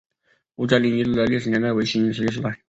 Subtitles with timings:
[0.55, 2.59] 吴家岭遗址的历史年代为新石器时代。